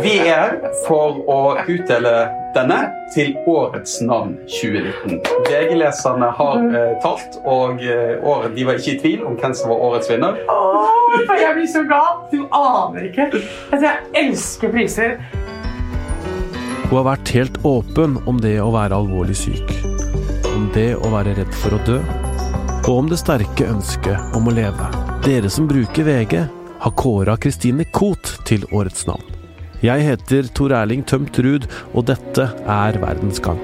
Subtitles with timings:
[0.00, 0.52] Vi er her
[0.86, 2.12] for å utdele
[2.54, 2.78] denne
[3.12, 5.18] til årets navn 2019.
[5.48, 9.72] VG-leserne har uh, talt, og uh, året, de var ikke i tvil om hvem som
[9.72, 10.38] var årets vinner.
[10.48, 12.24] Åh, jeg blir så glad!
[12.32, 13.28] Du aner ikke.
[13.68, 15.18] Altså, jeg elsker priser.
[16.88, 19.76] Hun har vært helt åpen om det å være alvorlig syk.
[20.52, 22.00] Om det å være redd for å dø.
[22.86, 24.88] Og om det sterke ønsket om å leve.
[25.24, 26.40] Dere som bruker VG,
[26.82, 29.41] har kåra Kristine Koht til årets navn.
[29.82, 33.58] Jeg heter Tor Erling Tømt Ruud, og dette er Verdens gang.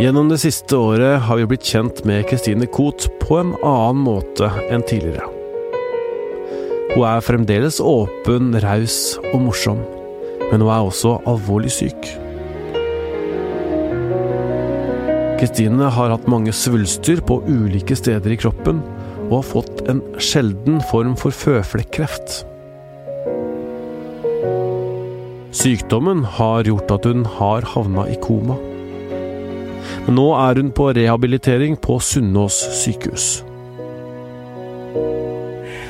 [0.00, 4.48] Gjennom det siste året har vi blitt kjent med Christine Koht på en annen måte
[4.72, 5.28] enn tidligere.
[6.94, 8.98] Hun er fremdeles åpen, raus
[9.34, 9.84] og morsom,
[10.48, 12.10] men hun er også alvorlig syk.
[15.36, 18.80] Kristine har hatt mange svulster på ulike steder i kroppen,
[19.28, 22.46] og har fått en sjelden form for føflekkreft.
[25.56, 28.58] Sykdommen har gjort at hun har havna i koma.
[30.04, 33.28] Men nå er hun på rehabilitering på Sunnaas sykehus.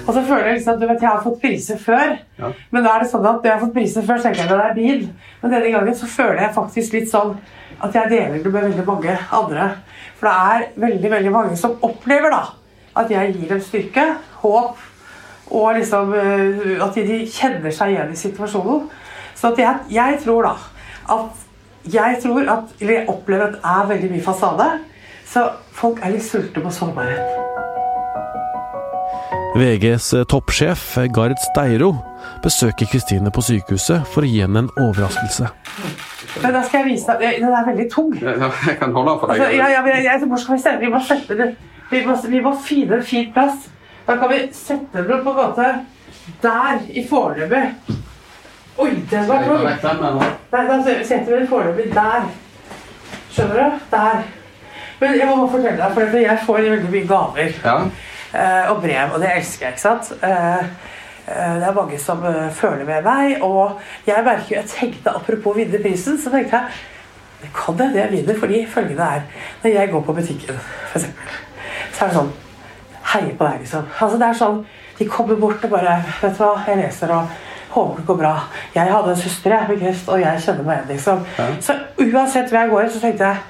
[0.06, 2.12] Og så føler jeg liksom at du vet, jeg har fått priser før.
[2.38, 2.50] Ja.
[2.70, 4.52] Men da er det sånn at når jeg har fått priser før, tenker jeg at
[4.52, 5.00] det er bil.
[5.40, 7.32] Men denne gangen så føler jeg faktisk litt sånn
[7.82, 9.64] at jeg deler det med veldig mange andre.
[10.20, 12.44] For det er veldig, veldig mange som opplever da
[13.02, 14.06] at jeg gir dem styrke,
[14.44, 14.78] håp,
[15.50, 18.86] og liksom øh, at de, de kjenner seg igjen i situasjonen.
[19.36, 20.56] Så at jeg, jeg tror da
[21.12, 21.44] at
[21.92, 24.64] jeg tror at, eller jeg opplever at det er veldig mye fasade.
[25.26, 27.44] Så folk er litt sulte på sårbarhet.
[29.56, 30.82] VGs toppsjef
[31.16, 31.94] Gard Steiro
[32.44, 35.48] besøker Kristine på sykehuset for å gi henne en overraskelse.
[36.42, 38.10] Men da skal jeg vise deg Den er veldig tung.
[38.20, 39.40] Jeg kan holde den for deg.
[39.40, 41.46] Altså, ja, ja, men jeg, jeg, hvor skal vi sette Vi må sette det
[41.88, 43.70] Vi må, vi må finne en fin plass.
[44.06, 45.70] Da kan vi sette den på en måte
[46.42, 47.96] der i foreløpig.
[48.78, 49.62] Oi, den var tung!
[50.52, 52.26] Nei, da setter vi den foreløpig der.
[53.32, 53.78] Skjønner du?
[53.92, 54.26] Der.
[55.00, 57.76] Men jeg må fortelle deg, for jeg får veldig mye gaver Ja.
[58.34, 60.12] eh, og brev, og det elsker jeg, ikke sant?
[60.24, 60.64] Eh,
[61.28, 65.80] eh, det er mange som føler med meg, og jeg merker jeg tenkte apropos vinne
[65.82, 66.64] prisen, så tenkte jeg
[67.42, 69.20] det kan hende jeg vinner, fordi følgende er
[69.62, 70.56] Når jeg går på butikken,
[70.88, 71.34] for eksempel,
[71.92, 72.30] så er det sånn
[73.12, 73.84] Heier på deg, liksom.
[74.00, 74.62] Altså, det er sånn
[74.98, 77.28] De kommer bort og bare Vet du hva, jeg leser og
[77.76, 78.32] håper det går bra.
[78.74, 81.26] Jeg hadde en søster jeg, med kreft, og jeg kjenner meg igjen, liksom.
[81.38, 81.50] Ja.
[81.68, 81.76] Så
[82.06, 83.44] uansett hvor jeg går, så tenkte jeg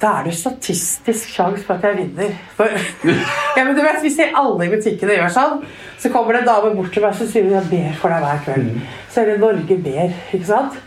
[0.00, 2.30] da er det statistisk sjanse for at jeg vinner.
[2.56, 2.70] For,
[3.56, 5.58] ja, men du vet, Hvis alle i butikkene gjør sånn,
[6.00, 8.40] så kommer det en dame bort til meg og sier jeg ber for deg hver
[8.46, 8.70] kveld.
[9.12, 10.14] Så er det Norge ber.
[10.32, 10.78] ikke sant?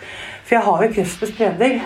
[0.47, 1.83] For jeg har jo kreft med spredning.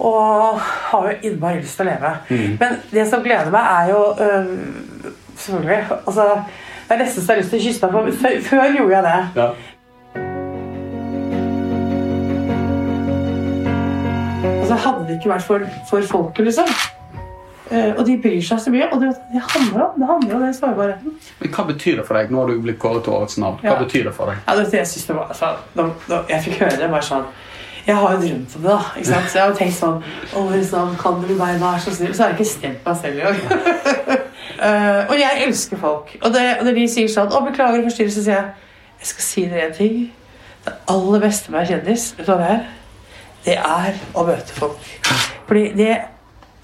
[0.00, 0.58] Og
[0.90, 2.12] har jo innmari lyst til å leve.
[2.58, 4.52] Men det som gleder meg, er jo øh,
[5.40, 5.84] Selvfølgelig.
[6.06, 6.24] altså,
[6.90, 8.00] Det er nesten så jeg har lyst til å kysse deg på.
[8.18, 9.18] Før, før gjorde jeg det.
[9.38, 9.50] Ja.
[14.60, 16.72] Altså, hadde det ikke vært for, for folket, liksom.
[17.70, 18.88] Eh, og de bryr seg så mye.
[18.90, 21.14] Og det, det handler om det handler om den sårbarheten.
[21.44, 22.32] Men hva betyr det for deg?
[22.34, 23.60] Nå har du blitt kåret til årets navn.
[23.62, 23.78] Hva Ja.
[23.84, 24.42] betyr det for deg?
[24.48, 27.30] Ja, det, jeg det var altså, da, da jeg fikk høre det, bare sånn
[27.86, 28.80] Jeg har jo drømt om det, da.
[28.98, 29.30] ikke sant?
[29.30, 30.02] Så jeg har jo tenkt sånn
[30.42, 32.10] Årets navn, kan du være vær så snill?
[32.14, 34.26] Så har jeg ikke stemt meg selv engang.
[34.60, 36.16] Eh, og jeg elsker folk.
[36.20, 36.34] Og,
[36.64, 38.50] når de sier sånn Å, beklager forstyrrelsen', sier jeg
[39.00, 40.00] Jeg skal si dere en ting.
[40.64, 42.64] Det aller beste med å være kjendis, vet du hva det er?
[43.44, 44.90] Det er å møte folk.
[45.46, 45.94] Fordi det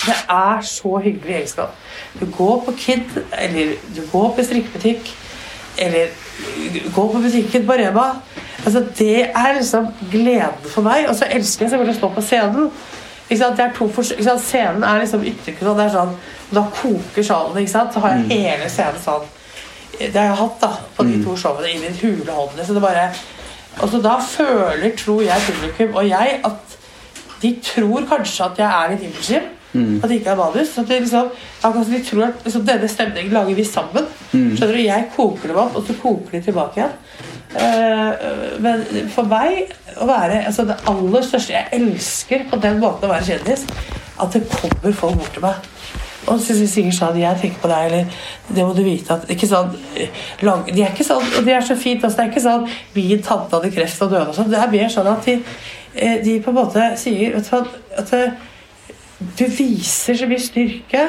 [0.06, 1.72] det er så hyggelig egenskap.
[2.20, 5.16] Du går på Kid, eller du går på strikkebutikk,
[5.78, 6.06] eller
[6.94, 8.04] går på butikken på Rema.
[8.64, 11.08] Altså, det er liksom gleden for meg.
[11.08, 12.70] Og så elsker jeg selvfølgelig å stå på scenen.
[13.30, 14.38] Er?
[14.38, 15.76] Scenen er liksom ytterkunst.
[15.78, 16.12] Det er sånn,
[16.54, 17.58] da koker salen.
[17.58, 17.94] Ikke sant?
[17.94, 19.26] Så har jeg hele scenen sånn.
[19.98, 22.58] Det har jeg hatt da, på de to showene i min hule hånd.
[22.66, 23.08] Så det bare,
[23.80, 26.74] og så da føler, tror jeg, publikum og jeg at
[27.42, 29.52] de tror kanskje at jeg er litt impulsiv.
[29.76, 30.78] At det ikke er manus.
[30.78, 31.30] At det liksom,
[31.90, 34.06] de tror at liksom, denne stemningen lager vi sammen.
[34.56, 34.82] Skjønner du?
[34.86, 36.94] Jeg koker dem opp, og så koker de tilbake igjen.
[37.56, 38.26] Eh,
[38.60, 38.82] men
[39.12, 43.30] for meg å være altså det aller største Jeg elsker på den måten å være
[43.30, 43.64] kjendis
[44.20, 45.68] at det kommer folk bort til meg.
[46.26, 49.46] Og så sier sånn, jeg tenker på deg, eller det må du vite at ikke
[49.46, 49.76] sånn,
[50.42, 52.16] lang, De er ikke sånn, og de er så fint, også.
[52.16, 52.64] det er ikke sånn
[52.96, 54.50] min tante hadde kreft og døde og sånn.
[54.50, 55.36] Det er mer sånn at de,
[55.94, 58.42] eh, de på en måte sier vet du at eh,
[59.38, 61.06] du viser så mye styrke,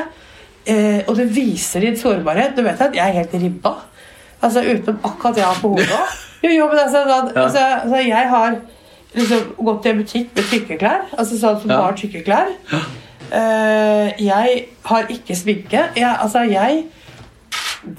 [1.07, 2.57] og du viser din sårbarhet.
[2.57, 3.77] Du vet at jeg er helt ribba.
[4.43, 6.26] Altså Utenom akkurat jeg har på hodet.
[6.43, 7.43] Jo, jo, men altså, da, Ja.
[7.43, 8.55] altså, altså Jeg har
[9.15, 11.01] liksom gått i en butikk med tykke klær.
[11.17, 11.81] Altså sånn som Ja.
[11.81, 12.53] har tykke klær.
[13.27, 15.81] Uh, jeg har ikke sminke.
[15.95, 16.83] Jeg, altså, jeg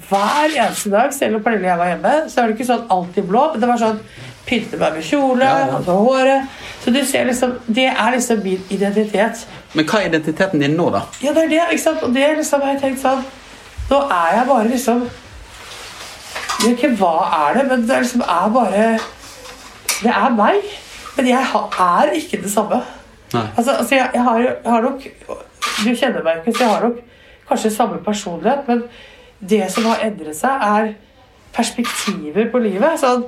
[0.09, 2.83] hver eneste dag, selv om Pernille og jeg var hjemme, så var det ikke sånn
[2.93, 3.99] alltid blå, men det var sånn
[4.49, 5.79] pynte meg med kjole, Ja, ja.
[5.93, 6.47] håret.
[6.83, 9.45] Så du ser liksom, det er liksom min identitet.
[9.73, 11.01] Men hva er identiteten din nå, da?
[11.21, 12.03] Ja, det er det, ikke sant?
[12.03, 13.23] Og det liksom har jeg tenkt sånn
[13.89, 14.99] Nå er jeg bare liksom
[16.63, 17.15] vet ikke hva
[17.47, 18.85] er det, men det er liksom er bare
[19.99, 20.63] Det er meg.
[21.17, 22.81] Men jeg er ikke det samme.
[23.33, 25.03] Altså, altså jeg, jeg, har, jeg har nok
[25.85, 27.01] Du kjenner meg ikke, så jeg har nok
[27.49, 28.83] kanskje samme personlighet, men
[29.49, 30.91] det som har endret seg, er
[31.55, 32.99] perspektiver på livet.
[33.01, 33.23] Sånn,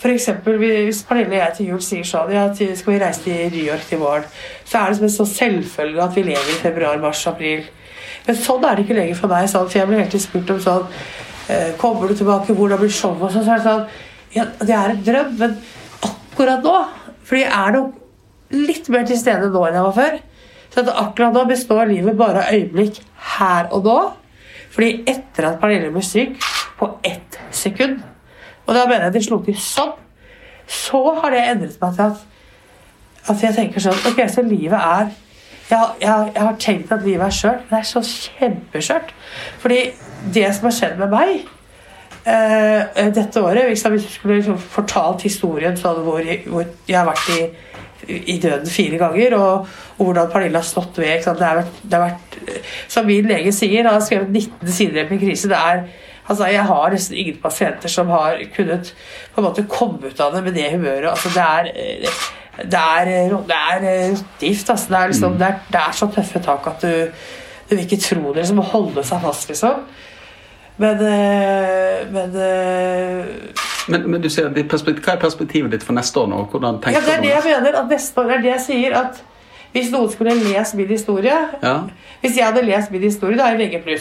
[0.00, 3.24] for eksempel, hvis Pernille og jeg til jul sier sånn ja, til, skal vi reise
[3.26, 4.24] til New York til våren,
[4.64, 7.66] så er det som en sånn selvfølge at vi lever i februar, mars, april.
[8.24, 9.50] Men sånn er det ikke lenger for meg.
[9.52, 10.88] Sånn, for jeg blir helt spurt om sånn
[11.80, 12.54] Kommer du tilbake?
[12.54, 13.22] Hvordan blir showet?
[13.26, 13.86] Og sånn, så er det sånn
[14.36, 15.56] Ja, det er en drøm, men
[16.06, 16.74] akkurat nå
[17.26, 17.96] Fordi jeg er nok
[18.50, 20.14] litt mer til stede nå enn jeg var før.
[20.70, 22.96] Så at akkurat nå består livet bare av øyeblikk
[23.36, 23.98] her og nå.
[24.74, 26.34] Fordi etter at Pernille ble syk,
[26.80, 27.98] på ett sekund
[28.66, 29.92] Og da mener jeg det slo til sånn.
[30.70, 32.22] Så har det endret meg til at,
[33.28, 35.10] at jeg tenker sånn Ok, så livet er
[35.70, 39.12] jeg, jeg, jeg har tenkt at livet er skjørt, men det er så kjempeskjørt.
[39.62, 39.76] Fordi
[40.34, 41.32] det som har skjedd med meg
[42.26, 47.30] uh, dette året Hvis jeg skulle liksom fortalt historien sånn hvor, hvor jeg har vært
[47.36, 47.40] i,
[48.34, 51.24] i døden fire ganger, og, og hvordan Pernille har stått ved?
[51.24, 52.38] Det, har vært, det har vært,
[52.88, 55.50] Som min lege sier, han har skrevet 19 sider i min krise.
[55.50, 55.84] det er
[56.30, 58.92] Altså, Jeg har nesten ingen pasienter som har kunnet
[59.34, 61.08] på en måte komme ut av det med det humøret.
[61.10, 61.72] Altså, det er
[62.60, 63.04] det er,
[63.48, 64.10] det er eh.
[64.10, 64.24] Altså.
[64.40, 67.08] Det, er liksom, det, er, det er så tøffe tak at du,
[67.70, 68.42] du vil ikke tro det.
[68.42, 69.84] Liksom, å holde seg fast, liksom.
[70.80, 73.26] Men, eh, men eh,
[73.90, 76.44] Men, men du sier, Hva er perspektivet ditt for neste år nå?
[76.50, 77.76] Hvordan tenker ja, Det er det jeg mener.
[77.82, 78.96] At neste år det er det jeg sier.
[78.96, 79.20] At
[79.74, 81.74] hvis noen skulle lest min historie Ja.
[82.22, 84.00] Hvis jeg hadde lest min historie, da er jeg VG+.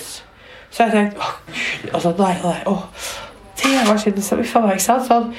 [0.69, 2.83] Så jeg tenkte åh, gud, altså, nei, nei, åh,
[3.63, 4.19] det var synd.
[4.19, 5.07] ikke sant?
[5.07, 5.31] Sånn,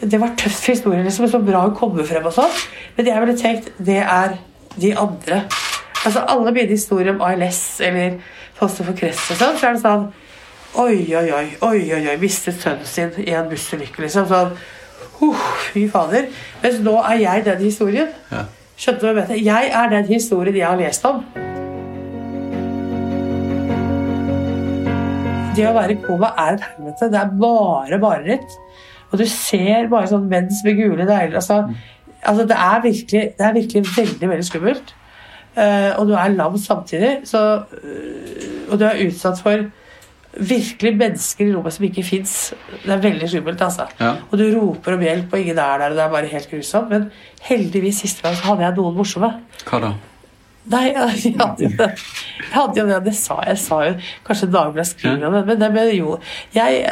[0.00, 2.54] det var tøff historie, liksom, så bra å komme frem og sånn.
[2.96, 4.38] Men det jeg ville tenkt, det er
[4.80, 5.42] de andre.
[6.04, 8.20] Altså Alle mine historier om ALS eller
[8.56, 10.06] foster for kreft og sånn, så er det sånn
[10.80, 14.28] Oi, oi, oi, oi, oi, oi mistet sønnen sin i en bussulykke, liksom.
[14.30, 14.52] Sånn,
[15.18, 16.28] uh, fy fader.
[16.62, 18.12] Mens nå er jeg den historien.
[18.30, 18.44] Ja.
[18.78, 19.38] Skjønte du hva jeg mente?
[19.42, 21.24] Jeg er den historien jeg har lest om.
[25.58, 27.10] Det å være i koma er et helvete.
[27.10, 28.56] Det er bare mareritt.
[29.10, 31.40] Og du ser bare sånn mens med gule negler.
[31.42, 31.64] Altså,
[32.22, 34.94] altså det, er virkelig, det er virkelig veldig, veldig skummelt.
[35.56, 37.20] Eh, og du er lam samtidig.
[37.28, 37.40] Så,
[37.82, 39.64] øh, og du er utsatt for
[40.30, 42.34] virkelig mennesker i rommet som ikke fins.
[42.84, 43.88] Det er veldig skummelt, altså.
[43.98, 44.12] Ja.
[44.30, 46.90] Og du roper om hjelp, og ingen er der, og det er bare helt grusomt.
[46.90, 47.10] Men
[47.42, 49.32] heldigvis siste gang så hadde jeg noen morsomme.
[49.66, 49.92] Hva da?
[50.70, 50.84] Nei,
[51.24, 51.88] jeg hadde jo det.
[52.38, 53.58] Jeg hadde jo det, det sa jeg.
[53.58, 53.94] sa jo
[54.26, 56.18] Kanskje Dagbladet skriver om det, men det men jo
[56.54, 56.82] jeg,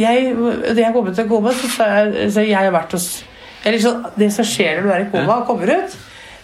[0.00, 0.34] jeg,
[0.64, 3.10] Da jeg kom ut av koma, så sa jeg så jeg har vært hos
[3.66, 5.96] eller så, Det som skjer når du er i koma og kommer ut,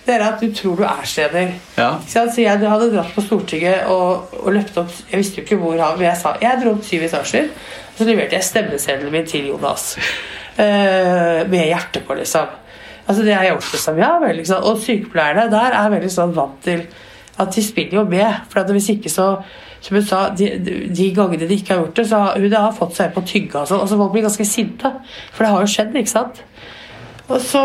[0.06, 1.52] det er at du tror du er steder.
[1.78, 1.90] Ja.
[2.08, 5.78] Så jeg hadde dratt på Stortinget og, og løpt opp Jeg visste jo ikke hvor
[5.78, 7.52] han Men jeg sa jeg dro opp syv etasjer.
[7.92, 9.94] Og så leverte jeg stemmeseddelen min til Jonas.
[10.58, 12.50] Uh, med hjertet på, liksom.
[13.06, 14.66] Altså det har jeg gjort liksom, ja vel, liksom.
[14.68, 16.84] Og sykepleierne der er veldig sånn vant til
[17.40, 18.42] at de spiller jo med.
[18.50, 19.36] For at hvis ikke så
[19.82, 20.46] som hun sa, de,
[20.94, 23.64] de gangene de ikke har gjort det, så har hun har fått seg på tygga.
[23.64, 24.92] Altså, altså Folk blir ganske sinte.
[25.32, 26.42] For det har jo skjedd, ikke sant?
[27.28, 27.62] Og så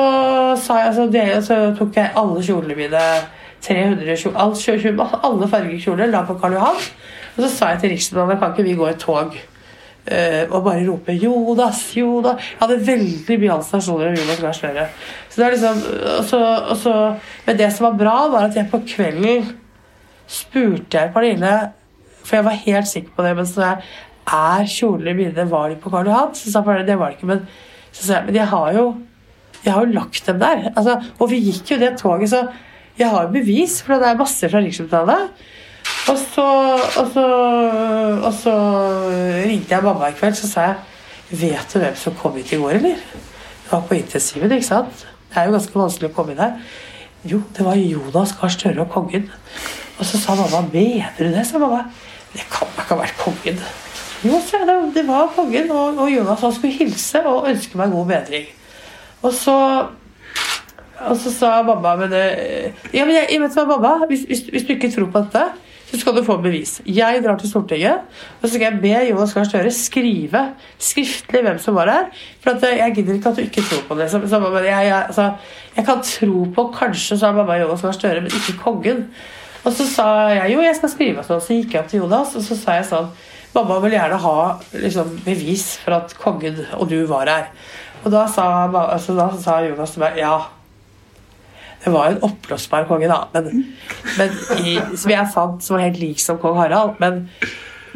[0.62, 3.04] sa jeg, altså, det, så tok jeg alle kjolene mine
[3.66, 6.78] 300 kjoler, alt, kjø- kjø- alle fargekjoler la på Karl Johan.
[7.36, 10.86] Og så sa jeg til Riksdagen kan ikke vi gå i tog uh, og bare
[10.88, 12.38] rope 'Jodas, Jodas'.
[12.54, 14.88] Jeg hadde veldig mye stasjoner om.
[15.30, 15.82] Så det liksom,
[16.18, 16.94] og så, og så,
[17.46, 19.52] men det som var bra, var at jeg på kvelden
[20.28, 21.72] spurte jeg Pernille
[22.24, 23.36] For jeg var helt sikker på det.
[23.36, 23.78] Men så jeg
[24.28, 26.34] er kjolene mine var de på Karl Johan?
[26.36, 27.28] Så sa Pernille det var det ikke.
[27.28, 27.46] Men
[27.92, 28.88] så sa jeg men jeg har jo
[29.67, 30.65] jeg har jo lagt dem der.
[30.74, 32.45] Altså, og vi gikk jo det toget, så
[32.97, 35.45] jeg har jo bevis, for det er masse fra Rikshospitalet.
[36.07, 36.45] Og så,
[37.00, 37.25] og, så,
[38.24, 38.53] og så
[39.43, 40.77] ringte jeg mamma i kveld, så sa jeg
[41.27, 43.00] Vet du hvem som kom hit i går, eller?
[43.01, 45.01] Det var på intensiven, ikke sant?
[45.27, 46.53] Det er jo ganske vanskelig å komme inn her.
[47.27, 49.25] Jo, det var Jonas Gahr Støre og kongen.
[49.97, 51.43] Og så sa mamma Mener du det?
[51.50, 51.81] sa mamma.
[52.31, 53.59] Det kan da ikke ha vært kongen.
[54.24, 57.91] Jo, sa jeg, det, var kongen, og, og Jonas han skulle hilse og ønske meg
[57.91, 58.47] god bedring.
[59.25, 59.57] Og så
[60.97, 64.65] og så sa mamma men, eh, ja, men jeg, vet hva, mamma, hvis, hvis, hvis
[64.65, 65.43] du ikke tror på dette,
[65.88, 66.79] så skal du få bevis.
[66.83, 68.01] Jeg drar til Stortinget,
[68.41, 70.41] og så skal jeg be Jonas Gahr Støre skrive
[70.83, 72.09] skriftlig hvem som var her.
[72.43, 74.09] For eh, jeg gidder ikke at du ikke tror på det.
[74.12, 75.29] Så, så jeg, jeg, altså,
[75.77, 79.05] jeg kan tro på kanskje, sa mamma Jonas Gahr Støre, men ikke kongen.
[79.63, 81.43] Og så sa jeg jo, jeg skal skrive sånn.
[81.43, 83.12] Så gikk jeg opp til Jonas, og så sa jeg sånn
[83.55, 84.39] Mamma vil gjerne ha
[84.75, 87.47] liksom, bevis for at kongen og du var her.
[88.08, 88.44] Og da sa,
[88.88, 90.38] altså, da sa Jonas til meg ja.
[91.84, 93.66] Det var en oppblåsbar konge, da, men,
[94.18, 94.32] men
[94.64, 96.96] i, som jeg fant som var helt lik som kong Harald.
[97.04, 97.28] Men,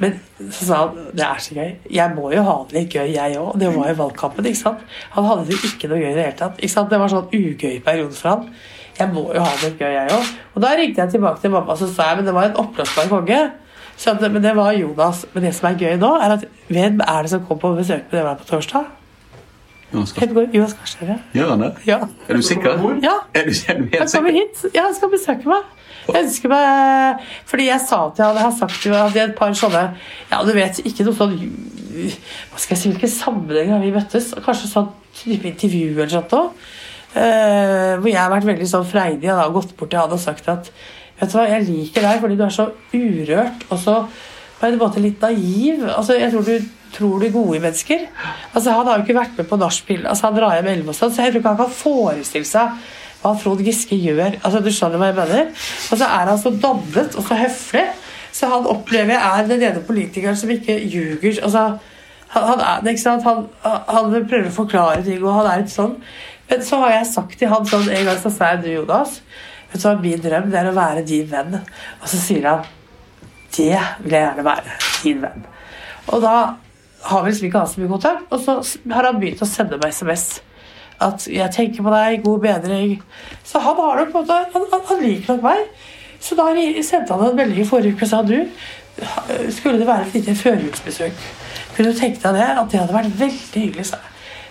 [0.04, 0.20] men
[0.52, 1.72] så sa han det er så gøy.
[1.96, 3.56] Jeg må jo ha det litt gøy, jeg òg.
[3.64, 4.52] Det var jo valgkampen.
[4.52, 4.86] ikke sant?
[5.16, 6.60] Han hadde det ikke noe gøy i det hele tatt.
[6.60, 6.94] ikke sant?
[6.94, 8.48] Det var sånn ugøy periode for han.
[9.00, 10.32] Jeg må jo ha det litt gøy, jeg òg.
[10.54, 13.12] Og da ringte jeg tilbake til mamma og sa jeg, men det var en oppblåsbar
[13.12, 13.44] konge.
[14.02, 15.26] Så men det var Jonas.
[15.34, 18.12] Men det som er gøy nå, er at hvem er det som kom på besøk
[18.12, 19.01] med var på torsdag?
[19.92, 21.18] Helt Gahr Støre.
[21.36, 21.72] Gjør han det?
[21.86, 22.00] Ja.
[22.28, 22.80] Er du sikker?
[23.04, 23.18] ja.
[23.36, 24.66] Er du, er du Han kommer hit.
[24.74, 25.68] Ja, han skal besøke meg.
[26.08, 29.84] Jeg ønsker meg Fordi jeg sa at Jeg hadde sagt jo at et par sånne
[30.32, 34.32] Ja, du vet, ikke noe sånn Hva skal jeg si, hvilke sammenhenger har vi møttes?
[34.46, 34.90] Kanskje sånn
[35.22, 36.54] type intervju eller sånt òg.
[37.12, 40.48] Uh, hvor jeg har vært veldig sånn freidig og gått bort til han og sagt
[40.50, 40.70] at
[41.20, 43.96] Vet du hva, jeg liker deg fordi du er så urørt og så
[44.62, 45.84] på en måte litt naiv.
[45.90, 48.08] Altså, jeg tror du tror du gode mennesker.
[48.54, 50.02] Altså, han har jo ikke vært med på nachspiel.
[50.06, 52.90] Altså, han drar hjem elleve og sånn, så jeg tror ikke han kan forestille seg
[53.22, 54.40] hva Trond Giske gjør.
[54.42, 55.52] Altså, du skjønner hva jeg mener?
[55.92, 57.86] Og så er han så dannet og så høflig.
[58.32, 61.40] Så han opplever jeg er den ene politikeren som ikke ljuger.
[61.46, 61.66] Altså,
[62.32, 63.28] han, han, er, ikke sant?
[63.28, 65.98] Han, han prøver å forklare ting, og han er litt sånn.
[66.52, 69.20] Men så har jeg sagt til han sånn en gang så sa jeg du, Jonas,
[69.72, 71.60] vet du hva min drøm det er å være din venn.
[72.02, 72.66] Og så sier han
[73.58, 74.76] det vil jeg gjerne være.
[75.04, 75.46] Din venn.
[76.08, 76.36] Og da
[77.04, 78.26] har vi liksom ikke hatt så mye kontakt.
[78.30, 78.58] Og så
[78.94, 80.42] har han begynt å sende meg SMS.
[81.02, 83.02] At 'jeg tenker på deg, god bedring'.
[83.44, 85.58] Så han har nok på en måte Han, han, han liker nok meg.
[86.20, 86.54] Så da
[86.84, 88.46] sendte han en melding i forrige uke og sa du,
[89.50, 91.14] skulle det være et lite førjulsbesøk,
[91.76, 92.50] kunne du tenke deg det?
[92.60, 93.86] At det hadde vært veldig hyggelig.
[93.86, 93.98] sa.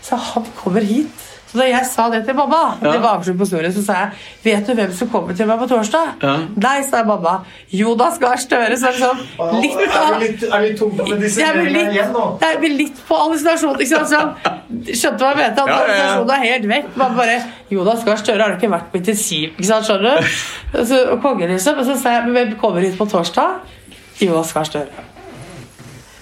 [0.02, 1.29] Så han kommer hit.
[1.50, 2.92] Så da jeg sa det til mamma, Ja.
[2.92, 4.10] det var avslutt på historien, så sa jeg
[4.44, 6.12] Vet du hvem som kommer til meg på torsdag?
[6.22, 6.34] Ja.
[6.62, 7.32] Nei, sa mamma.
[7.74, 8.76] Jonas Gahr Støre.
[8.78, 9.18] Så liksom
[9.60, 12.12] litt Er av du litt, er du litt tung med disse jeg blir litt, igjen
[12.14, 12.38] nå?
[12.40, 13.80] jeg blir litt på hallusinasjon.
[13.80, 14.08] Ikke sant?
[14.86, 15.64] Så skjønte hva jeg mente.
[15.64, 15.80] At Ja, ja, ja.
[15.80, 16.96] hallusinasjonen er helt vekk.
[17.02, 17.36] Man bare,
[17.70, 19.50] Jonas Gahr Støre har ikke vært på intensiv.
[19.58, 19.86] Ikke sant?
[19.90, 20.86] Skjønner du?
[20.86, 21.78] Så, og kongen liksom.
[21.82, 23.58] Og så sa jeg men hvem kommer hit på torsdag?
[24.20, 24.86] Jonas Gahr Støre.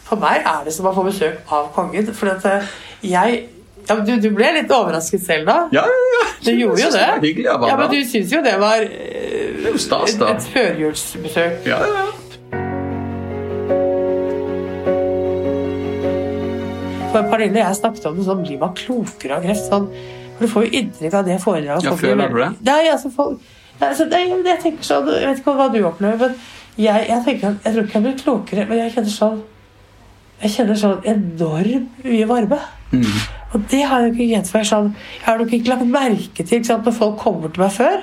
[0.09, 2.07] For meg er det som å få besøk av kongen.
[2.17, 2.63] For at eh,
[3.05, 3.43] jeg
[3.89, 5.57] ja, du, du ble litt overrasket selv da.
[5.73, 6.25] Ja, ja, ja.
[6.45, 7.07] Du gjorde jo det.
[7.23, 10.35] Hyggelig Ja, men du syns jo det var eh, Det stas, et, da.
[10.35, 11.69] et førjulsbesøk.
[11.69, 12.07] Ja, ja, ja.
[17.09, 19.65] For Pernille jeg snakket om det sånn, blir man klokere av kreft?
[19.71, 19.89] Sånn,
[20.37, 21.89] for du får jo inntrykk av det foredraget.
[21.89, 22.51] Ja, føler du det?
[22.69, 23.41] Nei, altså, folk,
[23.81, 27.25] nei, altså, nei, jeg tenker sånn, jeg vet ikke hva du opplever, men jeg, jeg
[27.25, 29.41] tenker jeg tror ikke jeg blir klokere, men jeg kjenner sånn
[30.39, 32.61] jeg kjenner sånn enorm mye varme.
[32.93, 33.17] Mm.
[33.55, 34.67] Og det har jeg ikke kjent før.
[34.69, 34.89] Sånn,
[35.19, 38.03] jeg har nok ikke lagt merke til sant, Når folk kommer til meg før,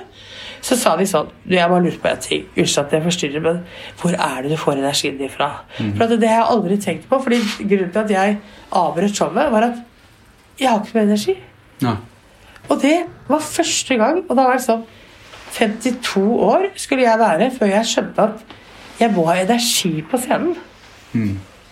[0.66, 2.46] så sa de sånn du, Jeg bare lurer på en ting.
[2.56, 3.60] Unnskyld at jeg forstyrrer, men
[4.00, 5.50] hvor er det du får energien din fra?
[5.78, 7.20] For at Det har jeg aldri tenkt på.
[7.22, 8.38] fordi Grunnen til at jeg
[8.72, 9.82] avbrøt showet, var at
[10.58, 11.36] jeg har ikke mer energi.
[11.82, 11.96] Ja.
[12.68, 12.96] Og det
[13.28, 14.84] var første gang, og da var det sånn
[15.56, 18.56] 52 år skulle jeg være før jeg skjønte at
[19.00, 20.56] jeg må ha energi på scenen.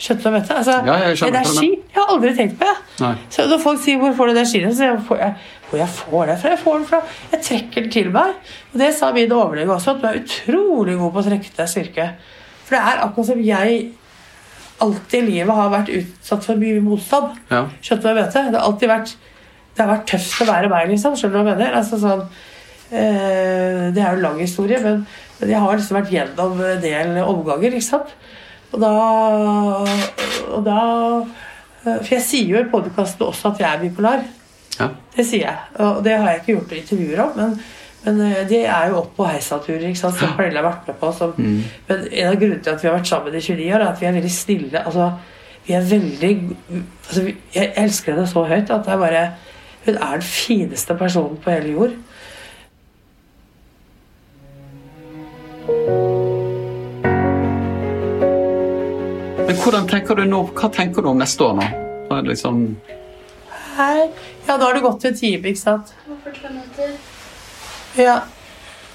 [0.05, 0.41] Skjønte du hva?
[0.59, 1.41] Altså, Ja, jeg mener?
[1.41, 2.77] energi Jeg har aldri tenkt på det.
[3.01, 3.15] Nei.
[3.33, 5.17] Så når folk sier 'hvor får du skien, så sier jeg hvor
[5.79, 6.51] jeg, får det fra.
[6.51, 7.01] Jeg får den fra
[7.33, 8.35] Jeg trekker den til meg.
[8.75, 11.69] Og det sa min overlege også, at du er utrolig god på å trekke til
[11.69, 12.11] styrke.
[12.65, 13.93] For det er akkurat som jeg
[14.81, 17.39] alltid i livet har vært utsatt for mye motstand.
[17.51, 17.65] Ja.
[17.81, 18.51] Skjønner du hva jeg mener?
[18.51, 19.15] Det har alltid vært
[19.77, 21.17] Det har vært tøft å være meg, liksom.
[21.17, 21.75] Skjønner du hva jeg mener?
[21.75, 22.21] Altså sånn
[22.93, 25.07] øh, Det er jo en lang historie, men,
[25.41, 28.13] men jeg har liksom vært gjennom en del omganger, ikke sant?
[28.75, 28.91] Og da,
[30.51, 30.79] og da
[31.23, 34.25] eh, For jeg sier jo i podkasten også at jeg er bipolar.
[34.81, 34.91] Ja.
[35.15, 35.59] Det sier jeg.
[35.85, 37.55] Og det har jeg ikke gjort intervjuer om, men,
[38.05, 41.13] men de er jo opp- og heisaturer som Pernille har vært med på.
[41.15, 43.93] Som, Men en av grunnene til at vi har vært sammen i 29 år, er
[43.93, 44.83] at vi er veldig snille.
[44.83, 45.13] altså
[45.67, 46.57] vi er veldig
[47.09, 49.31] altså, Jeg elsker henne så høyt at det er bare
[49.87, 51.91] Hun er den fineste personen på hele jord.
[59.47, 60.41] Men hvordan tenker du nå?
[60.57, 61.67] Hva tenker du om neste år nå?
[62.09, 62.63] Hva er det liksom
[63.75, 64.01] Her
[64.47, 65.93] Ja, da har det gått en time, ikke sant?
[67.99, 68.23] Ja.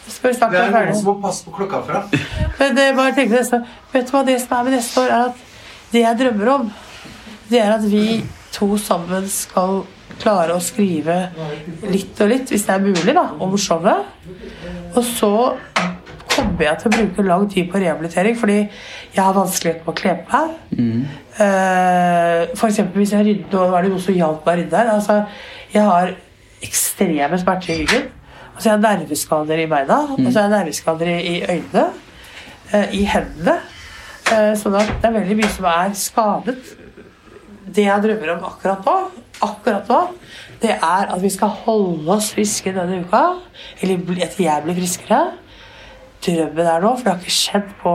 [0.10, 2.01] Skal vi Det er noen som må passe på klokka fra.
[2.60, 3.62] Men det, bare tenk neste,
[3.94, 5.46] vet du hva det som er med neste år, er at
[5.94, 6.68] det jeg drømmer om,
[7.50, 8.03] det er at vi
[8.53, 9.84] to sammen skal
[10.20, 11.18] klare å skrive
[11.89, 14.10] litt og litt, hvis det er mulig, da, om showet.
[14.96, 15.34] Og så
[16.39, 20.00] kommer jeg til å bruke lang tid på rehabilitering, fordi jeg har vanskeligheter med å
[20.00, 20.55] kle på meg.
[20.79, 21.03] Mm.
[22.60, 24.91] for eksempel hvis jeg rydder, og var det noe som hjalp meg å rydde her.
[24.96, 25.22] Altså,
[25.74, 26.13] jeg har
[26.65, 28.10] ekstreme smerter i ryggen.
[28.53, 31.88] Altså, jeg har nerveskader i beina, og så har jeg nerveskader i, i øynene,
[32.69, 33.55] Uh, i hendene.
[34.29, 36.60] Uh, Sånn at det er veldig mye som er skadet.
[37.65, 40.01] Det jeg drømmer om akkurat nå, akkurat nå,
[40.62, 43.24] det er at vi skal holde oss friske denne uka.
[43.81, 45.19] Eller etter jeg blir friskere.
[46.26, 47.94] Drømmen er nå, for det har ikke skjedd på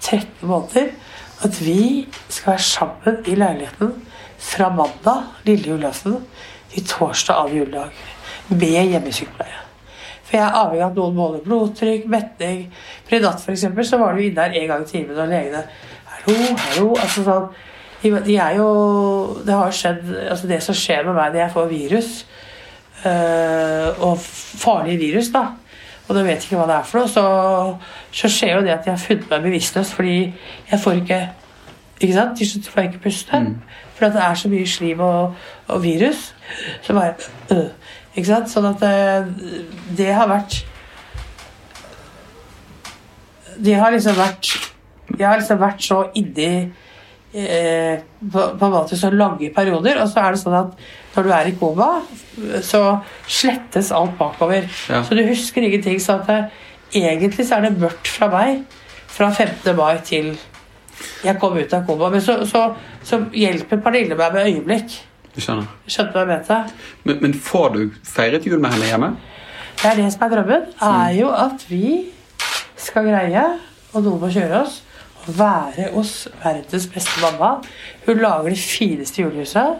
[0.00, 0.92] 13 måneder,
[1.44, 3.92] at vi skal være sammen i leiligheten
[4.40, 6.16] fra mandag, lille julaften,
[6.72, 7.94] til torsdag av juledag.
[8.50, 9.60] Med hjemmesykepleie.
[10.26, 12.66] For jeg er avhengig av at noen måler blodtrykk, metning.
[13.06, 15.64] For i natt eksempel, så var du inne der en gang i timen, og legene
[16.10, 16.36] Hallo,
[16.66, 16.90] hallo.
[17.00, 17.48] Altså sånn
[18.00, 18.68] de, er jo
[19.44, 22.12] Det har skjedd altså Det som skjer med meg når jeg får virus,
[23.10, 24.22] øh, og
[24.62, 25.44] farlige virus, da
[26.10, 27.24] og du vet ikke hva det er for noe, så,
[28.10, 30.16] så skjer jo det at jeg har funnet meg bevisstløs fordi
[30.72, 31.20] jeg får ikke
[32.00, 32.38] ikke sant?
[32.38, 33.40] Til slutt får jeg ikke puste.
[33.94, 35.34] For at det er så mye slim og,
[35.68, 36.34] og virus.
[36.82, 37.14] Så bare
[37.52, 37.68] øh,
[38.16, 38.50] Ikke sant?
[38.50, 39.60] Sånn at det,
[39.98, 40.56] det har vært
[43.60, 44.48] Det har liksom vært
[45.18, 46.50] Jeg har liksom vært så inni
[47.32, 50.74] eh, på, på en måte så lange perioder, og så er det sånn at
[51.14, 51.88] når du er i koma,
[52.62, 52.82] så
[53.26, 54.68] slettes alt bakover.
[54.90, 55.02] Ja.
[55.06, 55.98] Så du husker ingenting.
[56.02, 56.38] Så at det,
[57.02, 58.62] egentlig så er det mørkt fra meg
[59.10, 59.74] fra 15.
[59.76, 60.36] mai til
[61.24, 62.10] jeg kom ut av koma.
[62.12, 62.68] Men så, så,
[63.06, 65.00] så hjelper Pernille meg med øyeblikk.
[65.40, 65.66] Skjønner.
[65.86, 66.60] Skjønte hva jeg mente?
[67.06, 69.10] Men, men får du feiret jul med henne hjemme?
[69.80, 70.64] Det er det som er drømmen.
[70.84, 72.10] Er jo at vi
[72.80, 73.44] skal greie,
[73.92, 74.80] og noen må kjøre oss,
[75.28, 77.60] å være hos verdens beste mamma.
[78.06, 79.78] Hun lager det fineste julehuset.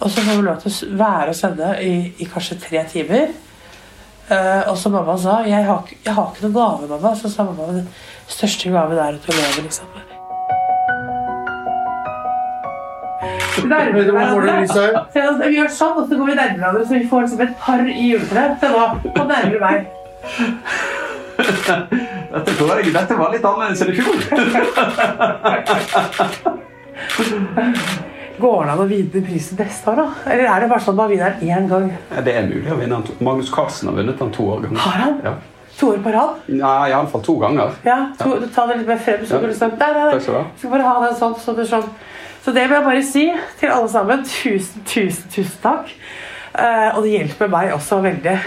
[0.00, 3.28] Og så får vi lov til å være hos henne i, i kanskje tre timer.
[4.30, 7.28] Uh, og så mamma sa jeg har, ikke- 'Jeg har ikke noen gave, mamma.' Så
[7.28, 7.88] sa mamma den
[8.26, 9.86] største gaven er at du lever, liksom.
[14.60, 14.96] Lyset her?
[15.22, 17.56] Altså, Vi gjør sånn, og så går vi nærmere hverandre, så vi får liksom et
[17.60, 18.60] par i juletreet.
[18.60, 19.86] Se nå, på nærmere meg.
[22.34, 24.18] Dette, jeg, dette var litt annerledes enn i fjor.
[28.38, 30.06] Går det an å vinne prisen neste år, da?
[30.32, 31.84] Eller er det bare sånn at man vinner den én gang?
[32.10, 32.98] Ja, Det er mulig å vinne.
[33.06, 34.80] den Magnus Carlsen har vunnet den to år ganger.
[34.82, 35.20] Har han?
[35.24, 35.34] Ja.
[35.78, 36.30] To år på rad?
[36.50, 37.70] Ja, Iallfall to ganger.
[37.86, 39.24] Ja, to, ta det litt mer frem.
[39.26, 39.40] Så Ja.
[39.40, 39.94] du nei, der.
[39.94, 40.12] nei.
[40.12, 41.88] Takk skal skal bare ha den sånn, så sånn.
[42.44, 44.24] Så det vil jeg bare si til alle sammen.
[44.24, 45.86] Tusen, tusen, tusen takk.
[46.54, 48.38] Uh, og det hjelper meg også veldig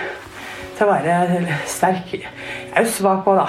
[0.77, 2.11] til å være sterk.
[2.13, 2.27] Jeg
[2.75, 3.47] er jo svak òg, da.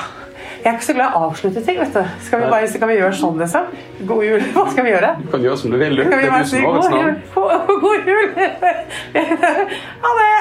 [0.69, 1.79] Jeg er ikke så glad i å avslutte ting.
[1.81, 2.01] vet du.
[2.27, 3.71] Skal vi bare skal vi gjøre sånn, liksom?
[4.11, 4.43] God jul.
[4.53, 5.11] Hva skal vi gjøre?
[5.23, 6.03] Du kan gjøre som du vil, du.
[6.05, 7.01] Det er du som har god årets jul?
[7.01, 7.17] navn.
[7.65, 8.29] God god jul!
[10.05, 10.37] Ha det!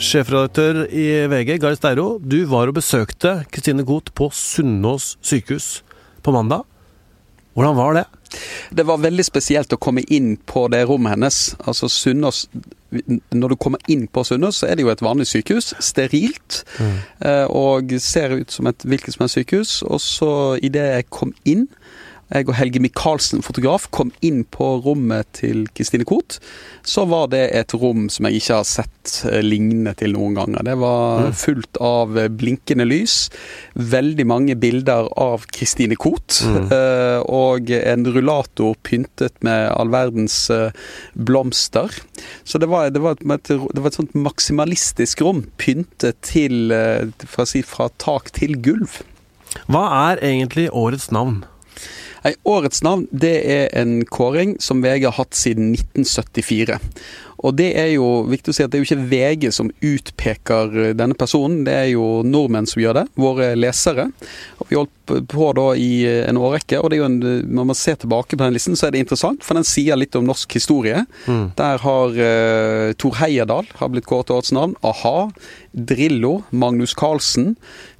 [0.08, 5.82] Sjefredaktør i VG, Gard Steiro, du var og besøkte Kristine Koht på Sunnaas sykehus
[6.24, 6.64] på mandag.
[7.52, 8.08] Hvordan var det?
[8.70, 11.38] Det var veldig spesielt å komme inn på det rommet hennes.
[11.64, 12.46] Altså Sunnaas
[13.36, 15.74] Når du kommer inn på Sunnaas, så er det jo et vanlig sykehus.
[15.84, 16.62] Sterilt.
[16.80, 16.98] Mm.
[17.52, 19.82] Og ser ut som et hvilket som helst sykehus.
[19.84, 20.30] Og så
[20.64, 21.66] idet jeg kom inn
[22.28, 26.38] jeg og Helge Michaelsen, fotograf, kom inn på rommet til Kristine Koht,
[26.86, 30.66] så var det et rom som jeg ikke har sett eh, lignende til noen ganger.
[30.66, 33.16] Det var fullt av eh, blinkende lys,
[33.74, 36.68] veldig mange bilder av Kristine Koht, mm.
[37.28, 40.70] og en rullator pyntet med all verdens eh,
[41.14, 41.92] blomster.
[42.44, 47.08] Så det var, det var, et, det var et sånt maksimalistisk rom, pyntet til, eh,
[47.48, 49.00] si, fra tak til gulv.
[49.68, 51.42] Hva er egentlig årets navn?
[52.24, 56.80] Nei, årets navn det er en kåring som VG har hatt siden 1974.
[57.46, 60.78] Og det er jo viktig å si at det er jo ikke VG som utpeker
[60.82, 64.08] eh, denne personen, det er jo nordmenn som gjør det, våre lesere.
[64.66, 67.78] Vi holdt på da i eh, en årrekke, og det er jo en, når man
[67.78, 70.58] ser tilbake på den listen, så er det interessant, for den sier litt om norsk
[70.58, 71.04] historie.
[71.58, 75.28] Der har uh, Tor Heyerdahl har blitt kåret til årets navn, a-ha,
[75.72, 77.54] Drillo, Magnus Carlsen,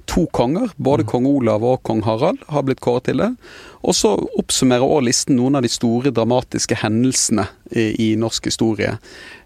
[0.09, 3.29] to konger, både kong Olav og kong Harald, har blitt kåret til det.
[3.87, 8.97] Og så oppsummerer også listen noen av de store dramatiske hendelsene i, i norsk historie.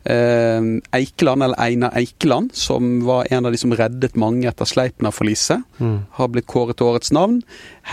[0.10, 5.65] Eh, Eikeland, eller Einar Eikeland, som var en av de som reddet mange etter Sleipner-forliset,
[6.17, 7.43] har blitt kåret til årets navn.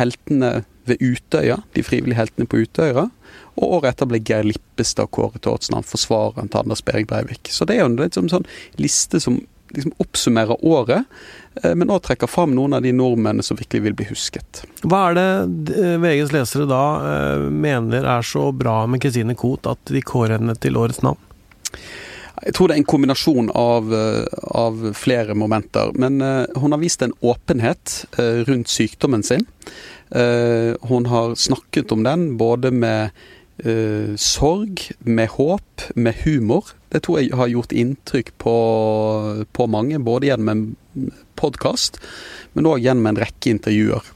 [0.00, 3.11] Heltene ved Utøya, de frivillige heltene på Utøya.
[3.61, 7.53] Og året etter ble Geir Lippestad kåret til årets navn, forsvareren til Anders Behring Breivik.
[7.53, 8.48] Så det er jo en liksom sånn
[8.81, 11.05] liste som liksom oppsummerer året,
[11.74, 14.62] men òg trekker fram noen av de nordmennene som virkelig vil bli husket.
[14.84, 19.66] Hva er det eh, VGs lesere da eh, mener er så bra med Kristine Koht
[19.70, 21.18] at de kårer henne til årets navn?
[22.40, 25.90] Jeg tror det er en kombinasjon av, eh, av flere momenter.
[25.98, 29.44] Men eh, hun har vist en åpenhet eh, rundt sykdommen sin.
[30.14, 33.10] Eh, hun har snakket om den både med
[33.60, 36.70] Uh, sorg, med håp, med humor.
[36.88, 38.54] Det tror jeg har gjort inntrykk på,
[39.52, 41.10] på mange, både gjennom en
[41.40, 41.98] podkast,
[42.55, 44.07] men òg gjennom en rekke intervjuer.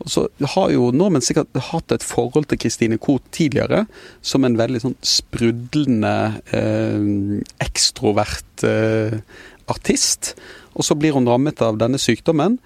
[0.00, 3.84] Og så har jo nordmenn sikkert hatt et forhold til Christine Koht tidligere
[4.24, 6.14] som en veldig sånn sprudlende,
[6.56, 9.20] eh, ekstrovert eh,
[9.70, 10.34] artist.
[10.74, 12.58] Og så blir hun rammet av denne sykdommen,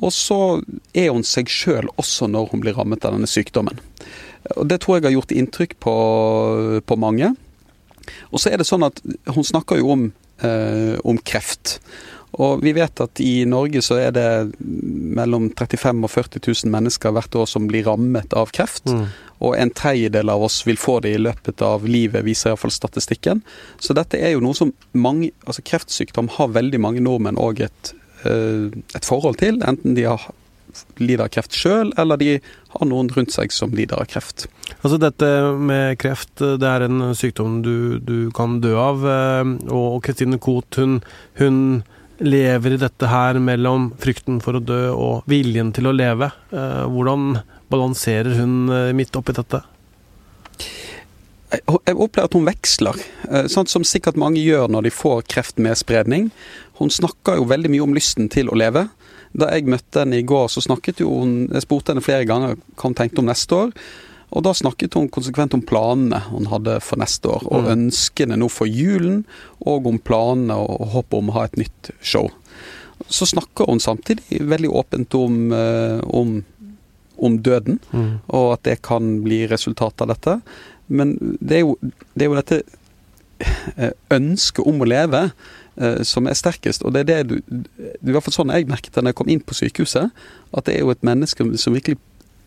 [0.00, 0.60] og så
[0.96, 3.80] er hun seg sjøl også når hun blir rammet av denne sykdommen.
[4.56, 5.94] Og Det tror jeg har gjort inntrykk på,
[6.84, 7.32] på mange.
[8.32, 8.98] Og så er det sånn at
[9.30, 10.08] hun snakker jo om,
[10.42, 11.78] eh, om kreft.
[12.40, 14.26] Og vi vet at i Norge så er det
[14.62, 18.88] mellom 35 og 40 000 mennesker hvert år som blir rammet av kreft.
[18.88, 19.06] Mm.
[19.42, 23.42] Og en tredjedel av oss vil få det i løpet av livet, viser iallfall statistikken.
[23.82, 27.92] Så dette er jo noe som mange Altså kreftsykdom har veldig mange nordmenn òg et,
[28.24, 29.60] eh, et forhold til.
[29.66, 30.30] Enten de har
[30.96, 32.36] lider av kreft sjøl, eller de
[32.72, 34.46] har noen rundt seg som lider av kreft.
[34.80, 39.04] Altså Dette med kreft, det er en sykdom du, du kan dø av.
[39.04, 41.02] Eh, og Kristine Koht, hun,
[41.42, 41.82] hun
[42.22, 46.30] lever i dette her mellom frykten for å dø og viljen til å leve.
[46.54, 49.62] Eh, hvordan balanserer hun eh, midt oppi dette?
[51.52, 55.60] Jeg opplever at hun veksler, eh, sånn som sikkert mange gjør når de får kreft
[55.60, 56.30] med spredning.
[56.80, 58.86] Hun snakker jo veldig mye om lysten til å leve.
[59.36, 62.56] Da jeg møtte henne i går, så snakket jo hun Jeg spurte henne flere ganger
[62.56, 63.76] hva hun tenkte om neste år.
[64.32, 67.70] Og da snakket hun konsekvent om planene hun hadde for neste år, og mm.
[67.74, 69.22] ønskene nå for julen,
[69.60, 72.30] og om planene og håpet om å ha et nytt show.
[73.12, 76.36] Så snakker hun samtidig veldig åpent om, eh, om,
[77.18, 78.12] om døden, mm.
[78.32, 80.38] og at det kan bli resultatet av dette.
[80.88, 81.76] Men det er jo,
[82.14, 82.62] det er jo dette
[83.76, 86.86] eh, ønsket om å leve eh, som er sterkest.
[86.86, 89.32] Og det er det du, det i hvert fall sånn jeg merket da jeg kom
[89.32, 90.08] inn på sykehuset,
[90.52, 92.00] at det er jo et menneske som virkelig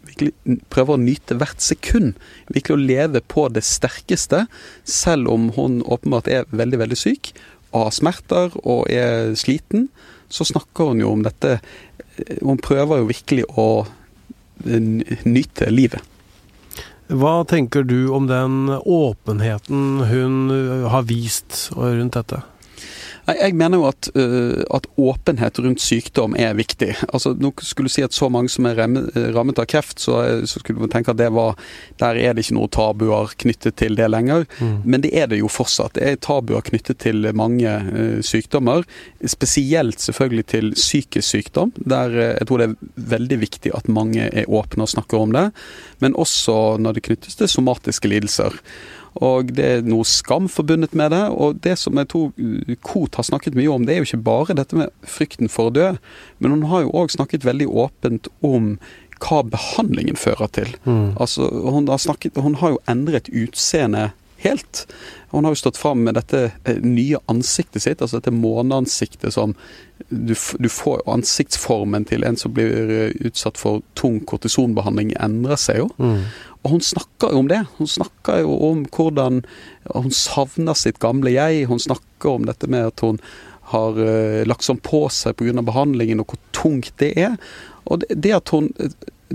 [0.07, 2.15] virkelig prøver å nyte hvert sekund.
[2.53, 4.45] Virkelig å leve på det sterkeste,
[4.83, 7.33] selv om hun åpenbart er veldig, veldig syk
[7.75, 9.89] har smerter og er sliten.
[10.29, 11.59] Så snakker hun jo om dette
[12.41, 13.85] Hun prøver jo virkelig å
[14.63, 15.99] nyte livet.
[17.11, 20.37] Hva tenker du om den åpenheten hun
[20.87, 22.39] har vist rundt dette?
[23.25, 26.91] Jeg mener jo at, uh, at, åpenhet rundt sykdom er viktig.
[27.09, 30.61] Altså, nå skulle du si at så mange som er rammet av kreft, så, så
[30.61, 31.57] skulle man tenke at det var
[32.01, 34.45] Der er det ikke noe tabuer knyttet til det lenger.
[34.59, 34.75] Mm.
[34.85, 35.95] Men det er det jo fortsatt.
[35.97, 37.71] Det er tabuer knyttet til mange
[38.25, 38.85] sykdommer.
[39.25, 44.49] Spesielt selvfølgelig til psykisk sykdom, der jeg tror det er veldig viktig at mange er
[44.49, 45.47] åpne og snakker om det.
[46.03, 48.61] Men også når det knyttes til somatiske lidelser.
[49.23, 51.23] Og det er noe skam forbundet med det.
[51.31, 52.33] Og det som jeg tror
[52.83, 55.75] Koht har snakket mye om, det er jo ikke bare dette med frykten for å
[55.75, 55.87] dø,
[56.43, 58.75] men hun har jo òg snakket veldig åpent om
[59.23, 60.75] hva behandlingen fører til.
[60.83, 61.15] Mm.
[61.21, 64.09] Altså, hun har, snakket, hun har jo endret utseende
[64.43, 64.87] helt.
[65.31, 69.55] Hun har jo stått fram med dette eh, nye ansiktet sitt, altså dette måneansiktet som
[70.09, 75.81] du, du, får Ansiktsformen til en som blir eh, utsatt for tung kortisonbehandling, endrer seg
[75.85, 75.89] jo.
[75.97, 76.25] Mm.
[76.65, 77.61] Og hun snakker jo om det.
[77.77, 79.43] Hun snakker jo om hvordan
[79.93, 81.67] hun savner sitt gamle jeg.
[81.69, 83.19] Hun snakker om dette med at hun
[83.69, 85.61] har uh, lagt sånn på seg pga.
[85.65, 87.37] behandlingen, og hvor tungt det er.
[87.85, 88.71] Og det, det at hun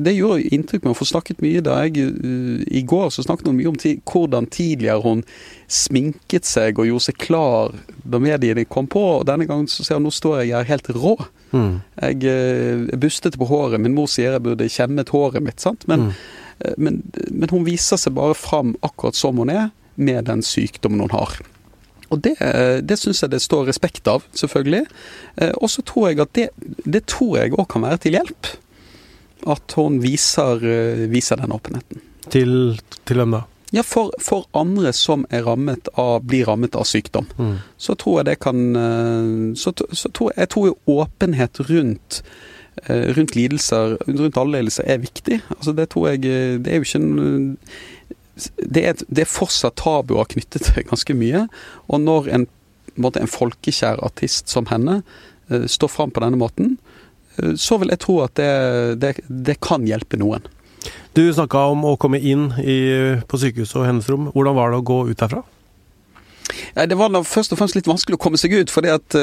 [0.01, 3.51] det gjorde inntrykk med å få snakket mye da jeg uh, I går så snakket
[3.51, 5.25] hun mye om ti, hvordan tidligere hun
[5.71, 9.03] sminket seg og gjorde seg klar da mediene kom på.
[9.21, 11.17] Og denne gangen så ser hun nå står jeg her helt rå.
[11.55, 11.73] Mm.
[12.03, 13.83] Jeg uh, bustet på håret.
[13.83, 15.63] Min mor sier jeg burde kjemmet håret mitt.
[15.63, 15.87] sant?
[15.91, 16.40] Men mm Eh,
[16.77, 19.71] men, men, hun viser seg bare fram akkurat som hun er,
[20.01, 21.39] med den sykdommen hun har.
[22.11, 22.35] Og det,
[22.83, 24.83] det syns jeg det står respekt av, selvfølgelig.
[25.37, 26.49] Eh, og så tror jeg at det,
[26.85, 28.51] det tror jeg òg kan være til hjelp.
[29.55, 32.03] At hun viser, eh, viser den åpenheten.
[32.31, 32.53] Til,
[33.07, 33.45] til hvem da?
[33.71, 37.29] Ja, for, for, andre som rammet av, blir rammet av sykdom.
[37.39, 37.61] Mm.
[37.79, 38.59] Så tror jeg det kan
[39.55, 45.41] Så, så tror jeg, tror åpenhet rundt Eh, rundt lidelser, rundt alle lidelser, er viktig.
[45.57, 47.67] Altså det tror jeg eh, Det er jo ikke en
[48.41, 51.43] det er, det er fortsatt tabuer knyttet til ganske mye.
[51.93, 52.47] Og når en,
[52.97, 55.03] en, folkekjær artist som henne
[55.69, 56.79] står fram på denne måten,
[57.61, 58.49] så vil jeg tro at det,
[59.03, 60.47] det, det kan hjelpe noen.
[61.13, 62.79] Du snakka om å komme inn i,
[63.29, 64.31] på sykehuset og hennes rom.
[64.33, 65.43] Hvordan var det å gå ut derfra?
[66.75, 69.17] Ja, det var først og fremst litt vanskelig å komme seg ut, fordi at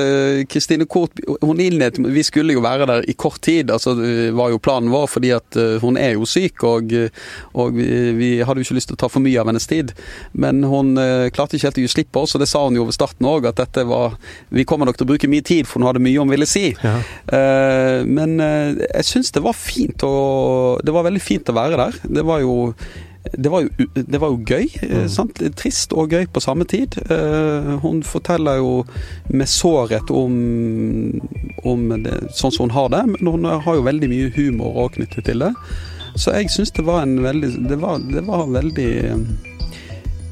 [0.51, 3.95] Kristine uh, Kort hun innledet Vi skulle jo være der i kort tid, altså
[4.37, 6.93] var jo planen vår, fordi at uh, hun er jo syk, og,
[7.57, 7.87] og vi,
[8.17, 9.93] vi, hadde jo ikke lyst til å ta for mye av hennes tid.
[10.33, 12.77] Men hun uh, klarte ikke helt å gi slipp på oss, og det sa hun
[12.79, 14.17] jo ved starten òg, at dette var
[14.53, 16.69] Vi kommer nok til å bruke mye tid, for hun hadde mye hun ville si.
[16.83, 16.99] Ja.
[18.07, 21.99] Men jeg syns det var fint å Det var veldig fint å være der.
[22.17, 22.71] Det var jo
[23.33, 24.67] det var, jo, det var jo gøy.
[24.83, 25.07] Mm.
[25.11, 25.41] Sant?
[25.57, 26.97] Trist og gøy på samme tid.
[27.83, 28.71] Hun forteller jo
[29.33, 30.39] med sårhet om,
[31.67, 34.97] om det, sånn som hun har det, men hun har jo veldig mye humor òg
[34.97, 35.53] knyttet til det.
[36.17, 38.91] Så jeg syns det var en veldig det var, det var veldig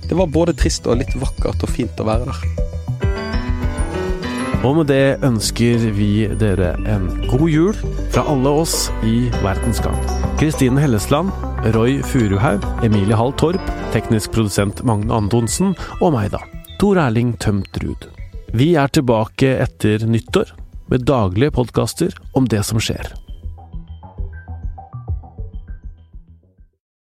[0.10, 2.66] Det var både trist og litt vakkert og fint å være der.
[4.66, 7.76] Og med det ønsker vi dere en god jul
[8.14, 9.98] fra alle oss i Verdens Gang.
[10.40, 11.30] Kristine Hellesland,
[11.74, 16.44] Roy Furuhaug, Emilie Hall Torp, teknisk produsent Magne Antonsen og meg, da.
[16.78, 18.06] Tor Erling Tømtrud.
[18.54, 20.54] Vi er tilbake etter nyttår
[20.94, 23.10] med daglige podkaster om det som skjer.